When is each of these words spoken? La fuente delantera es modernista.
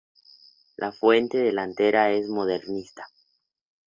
La 0.77 0.91
fuente 0.91 1.37
delantera 1.37 2.09
es 2.09 2.27
modernista. 2.27 3.05